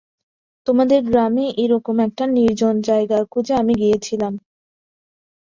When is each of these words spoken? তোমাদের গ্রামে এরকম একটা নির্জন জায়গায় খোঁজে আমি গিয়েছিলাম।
তোমাদের 0.67 0.99
গ্রামে 1.07 1.45
এরকম 1.63 1.95
একটা 1.99 2.23
নির্জন 2.35 2.75
জায়গায় 2.81 3.25
খোঁজে 3.25 3.53
আমি 3.55 3.73
গিয়েছিলাম। 3.75 4.33